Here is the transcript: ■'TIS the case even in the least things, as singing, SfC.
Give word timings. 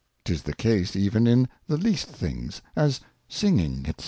■'TIS 0.25 0.41
the 0.41 0.53
case 0.55 0.95
even 0.95 1.27
in 1.27 1.47
the 1.67 1.77
least 1.77 2.07
things, 2.07 2.63
as 2.75 3.01
singing, 3.29 3.83
SfC. 3.83 3.93